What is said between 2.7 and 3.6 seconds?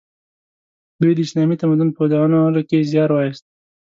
زیار وایست.